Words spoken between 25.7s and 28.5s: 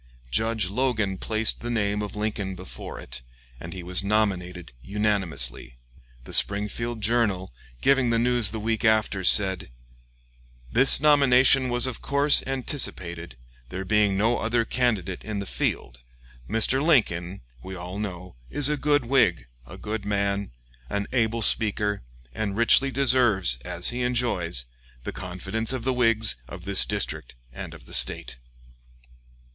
of the Whigs of this district and of the State."